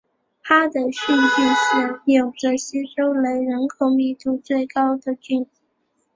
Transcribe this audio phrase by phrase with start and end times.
[0.41, 5.47] 哈德逊郡是纽泽西州内人口密度最高的郡。